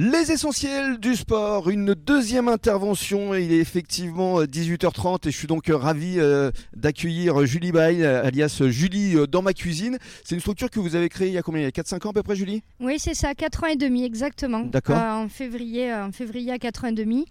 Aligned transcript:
Les 0.00 0.30
essentiels 0.30 0.98
du 0.98 1.16
sport, 1.16 1.70
une 1.70 1.92
deuxième 1.92 2.46
intervention. 2.46 3.34
Il 3.34 3.52
est 3.52 3.58
effectivement 3.58 4.44
18h30 4.44 5.26
et 5.26 5.32
je 5.32 5.36
suis 5.36 5.48
donc 5.48 5.64
ravi 5.68 6.20
euh, 6.20 6.52
d'accueillir 6.76 7.44
Julie 7.46 7.72
Bail, 7.72 8.04
alias 8.06 8.62
Julie 8.68 9.16
euh, 9.16 9.26
dans 9.26 9.42
ma 9.42 9.52
cuisine. 9.52 9.98
C'est 10.22 10.36
une 10.36 10.40
structure 10.40 10.70
que 10.70 10.78
vous 10.78 10.94
avez 10.94 11.08
créée 11.08 11.26
il 11.26 11.34
y 11.34 11.38
a 11.38 11.42
combien? 11.42 11.62
Il 11.62 11.64
y 11.64 11.66
a 11.66 11.70
4-5 11.72 12.06
ans 12.06 12.10
à 12.10 12.12
peu 12.12 12.22
près, 12.22 12.36
Julie? 12.36 12.62
Oui, 12.78 13.00
c'est 13.00 13.14
ça, 13.14 13.34
4 13.34 13.64
ans 13.64 13.66
et 13.66 13.76
demi 13.76 14.04
exactement. 14.04 14.60
D'accord. 14.60 14.96
Euh, 14.96 15.24
en, 15.24 15.28
février, 15.28 15.92
en 15.92 16.12
février 16.12 16.52
à 16.52 16.58
4 16.60 16.84
ans 16.84 16.88
et 16.88 16.92
demi. 16.92 17.26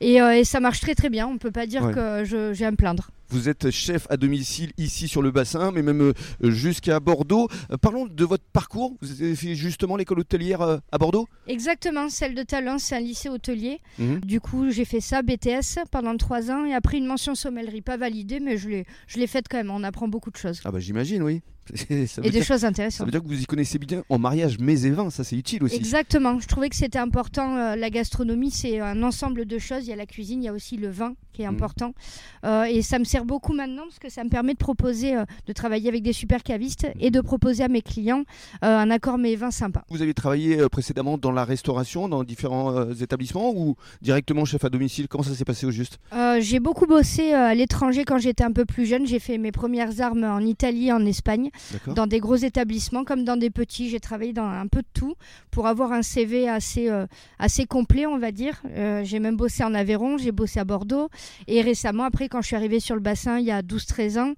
Et, 0.00 0.14
et 0.14 0.44
ça 0.44 0.58
marche 0.60 0.80
très 0.80 0.94
très 0.94 1.10
bien, 1.10 1.26
on 1.26 1.34
ne 1.34 1.38
peut 1.38 1.50
pas 1.50 1.66
dire 1.66 1.84
Ouais. 1.84 1.92
que 1.92 2.24
j'ai 2.54 2.64
à 2.64 2.70
me 2.70 2.76
plaindre. 2.76 3.10
Vous 3.28 3.48
êtes 3.48 3.70
chef 3.70 4.06
à 4.10 4.16
domicile 4.16 4.72
ici 4.78 5.08
sur 5.08 5.20
le 5.22 5.30
bassin, 5.30 5.72
mais 5.72 5.82
même 5.82 6.00
euh, 6.00 6.12
jusqu'à 6.50 7.00
Bordeaux. 7.00 7.48
Euh, 7.70 7.76
Parlons 7.76 8.06
de 8.06 8.24
votre 8.24 8.44
parcours. 8.52 8.96
Vous 9.00 9.10
avez 9.22 9.34
fait 9.34 9.54
justement 9.54 9.96
l'école 9.96 10.20
hôtelière 10.20 10.62
euh, 10.62 10.78
à 10.92 10.98
Bordeaux? 10.98 11.26
Exactement, 11.48 12.08
celle 12.08 12.34
de 12.34 12.42
Talent, 12.42 12.78
c'est 12.78 12.96
un 12.96 13.00
lycée 13.00 13.28
hôtelier. 13.28 13.80
Mhm. 13.98 14.20
Du 14.20 14.40
coup, 14.40 14.70
j'ai 14.70 14.84
fait 14.84 15.00
ça, 15.00 15.22
BTS, 15.22 15.84
pendant 15.90 16.16
3 16.16 16.50
ans. 16.50 16.64
Et 16.64 16.74
après, 16.74 16.98
une 16.98 17.06
mention 17.06 17.34
sommellerie, 17.34 17.82
pas 17.82 17.96
validée, 17.96 18.40
mais 18.40 18.56
je 18.56 18.68
l'ai 18.68 18.86
je 19.06 19.18
l'ai 19.18 19.26
faite 19.26 19.46
quand 19.50 19.56
même. 19.56 19.70
On 19.70 19.82
apprend 19.82 20.08
beaucoup 20.08 20.30
de 20.30 20.36
choses. 20.36 20.60
Ah 20.64 20.70
bah 20.70 20.78
j'imagine, 20.80 21.22
oui. 21.22 21.42
ça, 22.06 22.22
Et 22.22 22.24
des 22.24 22.30
dire, 22.30 22.44
choses 22.44 22.60
ça 22.60 22.68
intéressantes. 22.68 23.06
veut 23.06 23.10
dire 23.12 23.22
que 23.22 23.28
vous 23.28 23.40
y 23.40 23.44
connaissez 23.46 23.78
bien 23.78 24.02
en 24.08 24.18
mariage, 24.18 24.58
mets 24.58 24.82
et 24.84 24.90
vins, 24.90 25.10
ça 25.10 25.24
c'est 25.24 25.36
utile 25.36 25.62
aussi. 25.64 25.76
Exactement, 25.76 26.38
je 26.40 26.46
trouvais 26.46 26.68
que 26.68 26.76
c'était 26.76 26.98
important. 26.98 27.56
euh, 27.56 27.76
la 27.76 27.90
gastronomie, 27.90 28.50
c'est 28.50 28.80
un 28.80 29.02
ensemble 29.02 29.44
de 29.46 29.58
choses. 29.58 29.84
Il 29.86 29.90
y 29.90 29.92
a 29.92 29.96
la 29.96 30.06
cuisine, 30.06 30.42
il 30.42 30.46
y 30.46 30.48
a 30.48 30.52
aussi 30.52 30.76
le 30.76 30.88
vin 30.88 31.14
qui 31.32 31.42
est 31.42 31.46
Mhm. 31.46 31.54
important. 31.54 31.94
Euh, 32.44 32.64
et 32.64 32.80
ça 32.82 32.98
me 32.98 33.04
sert 33.04 33.24
beaucoup 33.24 33.52
maintenant 33.52 33.82
parce 33.84 33.98
que 33.98 34.08
ça 34.10 34.24
me 34.24 34.30
permet 34.30 34.52
de 34.54 34.58
proposer, 34.58 35.16
euh, 35.16 35.24
de 35.46 35.52
travailler 35.52 35.88
avec 35.88 36.02
des 36.02 36.12
super 36.14 36.42
cavistes 36.42 36.86
et 36.98 37.10
de 37.10 37.20
proposer 37.20 37.62
à 37.64 37.68
mes 37.68 37.82
clients 37.82 38.24
euh, 38.64 38.78
un 38.78 38.90
accord 38.90 39.18
mes 39.18 39.36
vins 39.36 39.50
sympa. 39.50 39.84
Vous 39.90 40.00
avez 40.02 40.14
travaillé 40.14 40.66
précédemment 40.70 41.18
dans 41.18 41.32
la 41.32 41.44
restauration, 41.44 42.08
dans 42.08 42.24
différents 42.24 42.90
établissements 42.92 43.52
ou 43.54 43.76
directement 44.00 44.44
chef 44.44 44.64
à 44.64 44.70
domicile? 44.70 45.08
Comment 45.08 45.24
ça 45.24 45.34
s'est 45.34 45.44
passé 45.44 45.66
au 45.66 45.70
juste? 45.70 45.98
Euh, 46.36 46.40
j'ai 46.40 46.60
beaucoup 46.60 46.86
bossé 46.86 47.32
euh, 47.32 47.46
à 47.48 47.54
l'étranger 47.54 48.04
quand 48.04 48.18
j'étais 48.18 48.44
un 48.44 48.52
peu 48.52 48.64
plus 48.64 48.86
jeune. 48.86 49.06
J'ai 49.06 49.18
fait 49.18 49.38
mes 49.38 49.52
premières 49.52 50.00
armes 50.00 50.24
en 50.24 50.40
Italie, 50.40 50.92
en 50.92 51.04
Espagne, 51.04 51.50
dans 51.94 52.06
des 52.06 52.20
gros 52.20 52.36
établissements 52.36 53.04
comme 53.04 53.24
dans 53.24 53.36
des 53.36 53.50
petits. 53.50 53.88
J'ai 53.88 54.00
travaillé 54.00 54.32
dans 54.32 54.46
un 54.46 54.66
peu 54.66 54.80
de 54.82 54.86
tout 54.92 55.14
pour 55.50 55.66
avoir 55.66 55.92
un 55.92 56.02
CV 56.02 56.48
assez, 56.48 56.88
euh, 56.90 57.06
assez 57.38 57.66
complet, 57.66 58.06
on 58.06 58.18
va 58.18 58.32
dire. 58.32 58.62
Euh, 58.70 59.02
j'ai 59.04 59.18
même 59.18 59.36
bossé 59.36 59.64
en 59.64 59.74
Aveyron, 59.74 60.18
j'ai 60.18 60.32
bossé 60.32 60.60
à 60.60 60.64
Bordeaux. 60.64 61.08
Et 61.46 61.60
récemment, 61.62 62.04
après, 62.04 62.28
quand 62.28 62.40
je 62.42 62.48
suis 62.48 62.56
arrivée 62.56 62.80
sur 62.80 62.94
le 62.94 63.00
bassin 63.00 63.38
il 63.38 63.46
y 63.46 63.50
a 63.50 63.62
12-13 63.62 64.18
ans, 64.18 64.32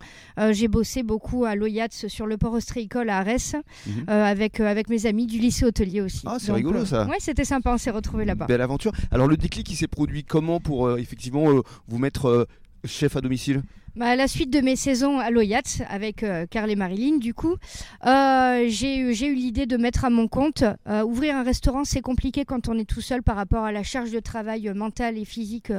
j'ai 0.53 0.69
bossé 0.69 1.03
beaucoup 1.03 1.45
à 1.45 1.55
l'Oyats 1.55 1.89
sur 1.91 2.27
le 2.27 2.37
port 2.37 2.53
ostréicole 2.55 3.11
à 3.11 3.19
Arès 3.19 3.57
Mhm. 3.87 4.09
avec, 4.09 4.61
avec 4.61 4.89
mes 4.89 5.07
amis 5.07 5.27
du 5.27 5.39
lycée 5.39 5.65
hôtelier 5.65 6.01
aussi. 6.01 6.23
Ah, 6.27 6.37
c'est 6.39 6.53
rigolo, 6.53 6.85
ça. 6.85 7.07
Ouais, 7.07 7.17
c'était 7.19 7.45
sympa, 7.45 7.73
on 7.73 7.79
s'est 7.79 7.91
retrouvés 7.91 8.25
là-bas. 8.25 8.47
Belle 8.47 8.61
aventure. 8.61 8.93
Alors 9.11 9.27
le 9.29 9.37
déclic, 9.37 9.71
il 9.71 9.77
s'est 9.77 9.87
produit 9.89 10.25
comment 10.25 10.61
pour 10.61 10.99
effectivement 10.99 11.45
vous 11.89 11.99
mettre 11.99 12.27
euh, 12.27 12.45
chef 12.85 13.17
à 13.17 13.21
domicile? 13.21 13.63
Bah, 13.99 14.11
à 14.11 14.15
la 14.17 14.29
suite 14.29 14.51
de 14.51 14.61
mes 14.61 14.77
saisons 14.77 15.19
à 15.19 15.29
l'Oyat 15.31 15.61
avec 15.91 16.23
euh, 16.23 16.47
Carl 16.49 16.71
et 16.71 16.77
Marilyn, 16.77 17.17
du 17.17 17.35
coup, 17.35 17.57
euh, 18.07 18.67
j'ai 18.69 18.97
eu, 18.99 19.35
l'idée 19.35 19.67
de 19.67 19.77
mettre 19.77 20.05
à 20.05 20.11
mon 20.11 20.29
compte. 20.29 20.63
Euh, 20.87 21.03
ouvrir 21.03 21.35
un 21.35 21.43
restaurant, 21.43 21.83
c'est 21.85 22.01
compliqué 22.01 22.45
quand 22.45 22.69
on 22.69 22.79
est 22.79 22.85
tout 22.89 23.01
seul 23.01 23.25
par 23.25 23.35
rapport 23.35 23.65
à 23.65 23.73
la 23.73 23.83
charge 23.83 24.13
de 24.13 24.21
travail 24.21 24.69
euh, 24.69 24.75
mentale 24.75 25.19
et 25.19 25.25
physique 25.25 25.73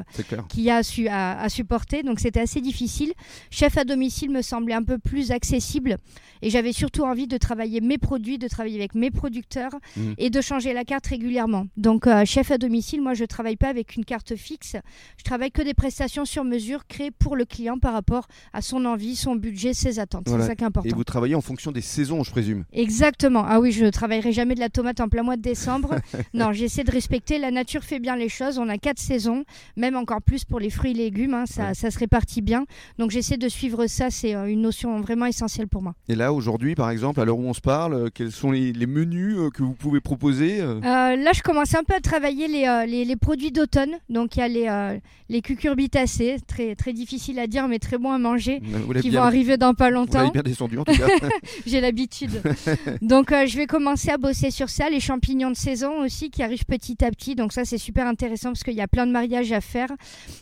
qu'il 0.50 0.64
y 0.64 0.70
a 0.70 0.76
à, 0.78 0.84
su- 0.84 1.08
à- 1.08 1.40
à 1.40 1.48
supporter. 1.48 2.04
Donc 2.04 2.20
c'était 2.20 2.42
assez 2.42 2.60
difficile. 2.60 3.14
Chef 3.52 3.78
à 3.78 3.86
domicile 3.86 4.32
me 4.32 4.42
semblait 4.42 4.74
un 4.76 4.84
peu 4.84 4.98
plus 4.98 5.32
accessible 5.32 5.96
et 6.42 6.50
j'avais 6.50 6.74
surtout 6.74 7.04
envie 7.04 7.28
de 7.28 7.38
travailler 7.38 7.80
mes 7.80 7.98
produits, 7.98 8.38
de 8.38 8.50
travailler 8.50 8.80
avec 8.80 8.96
mes 8.96 9.12
producteurs 9.12 9.72
Mhm. 9.96 10.16
et 10.18 10.30
de 10.30 10.42
changer 10.42 10.74
la 10.74 10.84
carte 10.84 11.08
régulièrement. 11.08 11.68
Donc 11.78 12.06
chef 12.26 12.52
à 12.52 12.58
domicile, 12.58 13.02
moi 13.02 13.14
je 13.14 13.24
travaille 13.24 13.56
pas 13.56 13.70
avec 13.70 13.96
une 13.96 14.04
carte 14.04 14.36
fixe. 14.36 14.76
Je 15.18 15.24
travaille 15.24 15.52
que 15.52 15.62
des 15.62 15.74
prestations 15.74 16.26
sur 16.26 16.44
mesure 16.44 16.86
créées 16.86 17.12
pour 17.12 17.38
le 17.38 17.46
client 17.46 17.78
par 17.80 17.94
rapport 17.94 18.09
à 18.54 18.62
son 18.62 18.86
envie, 18.86 19.16
son 19.16 19.36
budget, 19.36 19.74
ses 19.74 20.00
attentes. 20.00 20.24
Voilà. 20.28 20.44
C'est 20.44 20.50
ça 20.50 20.56
qui 20.56 20.64
est 20.64 20.68
important. 20.68 20.90
Et 20.90 20.94
vous 20.94 21.04
travaillez 21.04 21.36
en 21.36 21.42
fonction 21.42 21.72
des 21.72 21.82
saisons, 21.82 22.24
je 22.24 22.32
présume. 22.32 22.64
Exactement. 22.74 23.44
Ah 23.48 23.60
oui, 23.60 23.72
je 23.72 23.84
ne 23.86 23.90
travaillerai 23.90 24.32
jamais 24.32 24.56
de 24.56 24.60
la 24.60 24.70
tomate 24.70 25.00
en 25.00 25.10
plein 25.10 25.24
mois 25.24 25.36
de 25.38 25.42
décembre. 25.42 25.96
non, 26.34 26.52
j'essaie 26.54 26.84
de 26.84 26.92
respecter. 26.92 27.38
La 27.40 27.52
nature 27.52 27.84
fait 27.84 28.00
bien 28.00 28.16
les 28.16 28.30
choses. 28.30 28.58
On 28.58 28.70
a 28.70 28.78
quatre 28.78 29.00
saisons, 29.00 29.44
même 29.78 29.96
encore 29.96 30.22
plus 30.22 30.46
pour 30.46 30.60
les 30.60 30.70
fruits 30.70 30.92
et 30.92 30.96
légumes. 30.96 31.34
hein, 31.34 31.46
ça, 31.46 31.68
Ouais. 31.70 31.74
ça 31.74 31.92
se 31.92 32.00
répartit 32.00 32.42
bien. 32.42 32.66
Donc 32.98 33.12
j'essaie 33.12 33.38
de 33.38 33.50
suivre 33.50 33.86
ça. 33.88 34.10
C'est 34.10 34.34
euh, 34.36 34.46
une 34.48 34.62
notion 34.62 35.00
vraiment 35.02 35.26
essentielle 35.26 35.68
pour 35.68 35.82
moi. 35.82 35.94
Et 36.08 36.16
là, 36.16 36.34
aujourd'hui, 36.34 36.74
par 36.76 36.90
exemple, 36.90 37.20
à 37.22 37.26
l'heure 37.26 37.38
où 37.38 37.44
on 37.48 37.54
se 37.54 37.62
parle, 37.62 37.94
euh, 37.94 38.10
quels 38.14 38.32
sont 38.32 38.52
les, 38.52 38.72
les 38.74 38.88
menus 38.88 39.36
euh, 39.38 39.50
que 39.50 39.62
vous 39.64 39.74
pouvez 39.74 40.00
proposer 40.02 40.62
Euh, 40.62 40.80
là, 40.82 41.32
je 41.34 41.42
commence 41.42 41.76
un 41.76 41.84
peu 41.84 41.94
à 41.94 42.00
travailler 42.00 42.48
les, 42.48 42.66
euh, 42.66 42.86
les, 42.86 43.06
les 43.06 43.16
produits 43.16 43.52
d'automne. 43.52 43.92
Donc 44.10 44.36
il 44.36 44.40
y 44.40 44.42
a 44.42 44.48
les, 44.48 44.68
euh, 44.68 44.98
les 45.30 45.42
cucurbitacées, 45.42 46.38
très, 46.48 46.76
très 46.76 46.94
difficile 46.94 47.38
à 47.40 47.48
dire, 47.48 47.68
mais 47.68 47.78
très 47.80 47.98
bon 48.00 48.12
à 48.12 48.18
manger. 48.18 48.62
Vous 48.64 48.94
Qui 48.94 49.10
bien, 49.10 49.20
vont 49.22 49.26
arriver 49.28 49.58
dans 49.58 49.74
pas 49.74 49.90
vous 49.90 49.96
longtemps. 49.96 50.30
bien 50.30 50.42
descendu 50.42 50.78
en 50.80 50.84
tout 50.84 50.94
cas. 50.98 51.08
J'ai 51.68 51.82
l'habitude. 51.82 52.42
Donc 53.02 53.32
euh, 53.32 53.46
je 53.46 53.58
vais 53.58 53.68
commencer 53.68 54.10
à 54.10 54.18
bosser 54.18 54.50
sur 54.52 54.70
ça. 54.70 54.90
Les 54.90 55.00
champignons 55.00 55.52
de 55.52 55.56
saison 55.56 56.02
aussi 56.04 56.30
qui 56.32 56.42
arrivent 56.44 56.66
petit 56.66 57.04
à 57.04 57.12
petit. 57.12 57.36
Donc 57.36 57.54
ça 57.54 57.66
c'est 57.66 57.78
super 57.78 58.08
intéressant 58.08 58.50
parce 58.50 58.64
qu'il 58.64 58.74
y 58.76 58.82
a 58.82 58.88
plein 58.88 59.06
de 59.06 59.12
mariages 59.12 59.52
à 59.52 59.62
faire. 59.62 59.90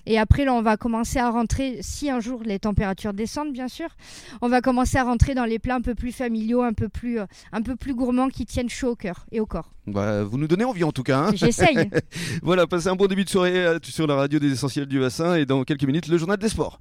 Et 0.05 0.17
après 0.17 0.45
là 0.45 0.53
on 0.53 0.61
va 0.61 0.77
commencer 0.77 1.19
à 1.19 1.29
rentrer, 1.29 1.79
si 1.81 2.09
un 2.09 2.19
jour 2.19 2.41
les 2.45 2.59
températures 2.59 3.13
descendent 3.13 3.51
bien 3.53 3.67
sûr, 3.67 3.89
on 4.41 4.47
va 4.49 4.61
commencer 4.61 4.97
à 4.97 5.03
rentrer 5.03 5.33
dans 5.35 5.45
les 5.45 5.59
plats 5.59 5.75
un 5.75 5.81
peu 5.81 5.95
plus 5.95 6.11
familiaux, 6.11 6.61
un 6.61 6.73
peu 6.73 6.87
plus, 6.89 7.19
euh, 7.19 7.25
un 7.51 7.61
peu 7.61 7.75
plus 7.75 7.93
gourmands 7.95 8.29
qui 8.29 8.45
tiennent 8.45 8.69
chaud 8.69 8.89
au 8.91 8.95
cœur 8.95 9.25
et 9.31 9.39
au 9.39 9.45
corps. 9.45 9.71
Bah, 9.87 10.23
vous 10.23 10.37
nous 10.37 10.47
donnez 10.47 10.65
envie 10.65 10.83
en 10.83 10.91
tout 10.91 11.03
cas. 11.03 11.19
hein. 11.27 11.31
J'essaye. 11.33 11.89
voilà, 12.43 12.67
passez 12.67 12.89
un 12.89 12.95
bon 12.95 13.07
début 13.07 13.23
de 13.23 13.29
soirée 13.29 13.55
euh, 13.65 13.79
sur 13.83 14.05
la 14.05 14.15
radio 14.15 14.37
des 14.37 14.51
essentiels 14.51 14.85
du 14.85 14.99
bassin 14.99 15.35
et 15.35 15.45
dans 15.45 15.63
quelques 15.63 15.85
minutes 15.85 16.07
le 16.09 16.17
journal 16.17 16.37
des 16.37 16.49
sports. 16.49 16.79